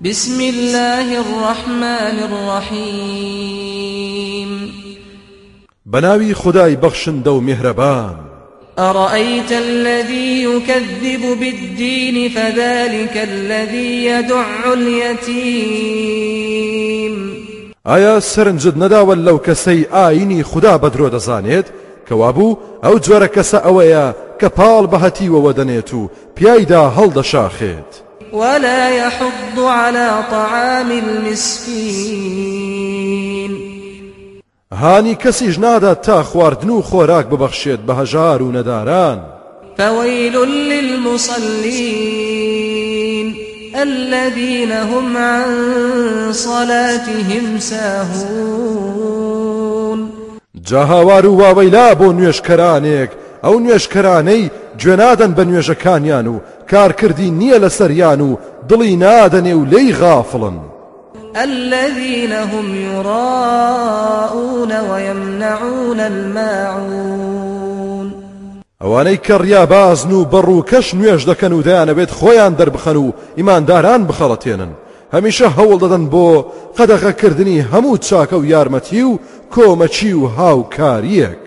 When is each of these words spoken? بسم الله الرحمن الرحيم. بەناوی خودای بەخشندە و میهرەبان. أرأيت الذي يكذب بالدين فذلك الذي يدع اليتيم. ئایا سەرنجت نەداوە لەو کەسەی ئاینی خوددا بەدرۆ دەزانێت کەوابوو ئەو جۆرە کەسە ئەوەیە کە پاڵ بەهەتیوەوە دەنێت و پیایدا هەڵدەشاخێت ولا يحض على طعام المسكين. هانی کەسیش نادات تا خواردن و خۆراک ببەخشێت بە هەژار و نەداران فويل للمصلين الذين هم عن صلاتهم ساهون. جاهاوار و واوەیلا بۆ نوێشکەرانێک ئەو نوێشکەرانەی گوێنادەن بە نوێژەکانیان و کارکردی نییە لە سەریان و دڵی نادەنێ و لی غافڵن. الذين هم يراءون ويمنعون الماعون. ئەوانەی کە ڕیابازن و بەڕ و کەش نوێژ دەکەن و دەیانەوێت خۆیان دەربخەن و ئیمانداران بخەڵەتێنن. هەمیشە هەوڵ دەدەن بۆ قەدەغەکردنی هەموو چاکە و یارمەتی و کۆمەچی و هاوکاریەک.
بسم 0.00 0.40
الله 0.40 1.20
الرحمن 1.20 2.18
الرحيم. 2.72 3.70
بەناوی 5.86 6.34
خودای 6.34 6.76
بەخشندە 6.76 7.22
و 7.22 7.40
میهرەبان. 7.40 8.16
أرأيت 8.78 9.52
الذي 9.52 10.44
يكذب 10.44 11.38
بالدين 11.40 12.30
فذلك 12.30 13.16
الذي 13.16 14.04
يدع 14.04 14.72
اليتيم. 14.72 16.14
ئایا 17.86 18.20
سەرنجت 18.20 18.74
نەداوە 18.76 19.14
لەو 19.14 19.38
کەسەی 19.46 19.86
ئاینی 19.92 20.42
خوددا 20.42 20.78
بەدرۆ 20.78 21.10
دەزانێت 21.10 21.66
کەوابوو 22.08 22.58
ئەو 22.82 22.98
جۆرە 22.98 23.28
کەسە 23.36 23.58
ئەوەیە 23.66 24.14
کە 24.40 24.48
پاڵ 24.48 24.86
بەهەتیوەوە 24.92 25.52
دەنێت 25.58 25.90
و 25.94 26.10
پیایدا 26.34 26.92
هەڵدەشاخێت 26.96 28.04
ولا 28.34 28.88
يحض 28.88 29.58
على 29.58 30.24
طعام 30.30 30.90
المسكين. 30.90 32.54
هانی 34.72 35.14
کەسیش 35.14 35.58
نادات 35.58 36.02
تا 36.02 36.22
خواردن 36.22 36.70
و 36.70 36.82
خۆراک 36.82 37.26
ببەخشێت 37.26 37.78
بە 37.88 37.92
هەژار 38.00 38.42
و 38.42 38.52
نەداران 38.52 39.18
فويل 39.78 40.36
للمصلين 40.70 41.84
الذين 43.74 44.72
هم 44.72 45.16
عن 45.16 45.44
صلاتهم 46.32 47.58
ساهون. 47.58 49.34
جاهاوار 50.64 51.26
و 51.26 51.38
واوەیلا 51.38 51.94
بۆ 51.94 52.12
نوێشکەرانێک 52.12 53.10
ئەو 53.44 53.54
نوێشکەرانەی 53.64 54.50
گوێنادەن 54.80 55.32
بە 55.36 55.42
نوێژەکانیان 55.48 56.26
و 56.26 56.40
کارکردی 56.70 57.30
نییە 57.40 57.58
لە 57.64 57.68
سەریان 57.78 58.20
و 58.20 58.38
دڵی 58.68 58.94
نادەنێ 59.04 59.54
و 59.54 59.64
لی 59.64 59.92
غافڵن. 59.92 60.56
الذين 61.36 62.32
هم 62.32 62.66
يراءون 62.74 64.72
ويمنعون 64.90 66.00
الماعون. 66.00 67.54
ئەوانەی 68.84 69.18
کە 69.26 69.34
ڕیابازن 69.44 70.12
و 70.12 70.24
بەڕ 70.32 70.48
و 70.48 70.62
کەش 70.70 70.94
نوێژ 70.94 71.22
دەکەن 71.30 71.52
و 71.52 71.62
دەیانەوێت 71.62 72.10
خۆیان 72.18 72.54
دەربخەن 72.60 72.96
و 72.96 73.12
ئیمانداران 73.36 74.02
بخەڵەتێنن. 74.08 74.72
هەمیشە 75.14 75.48
هەوڵ 75.56 75.78
دەدەن 75.82 76.04
بۆ 76.12 76.26
قەدەغەکردنی 76.78 77.64
هەموو 77.72 78.02
چاکە 78.06 78.36
و 78.38 78.44
یارمەتی 78.44 79.02
و 79.02 79.18
کۆمەچی 79.54 80.12
و 80.20 80.26
هاوکاریەک. 80.36 81.43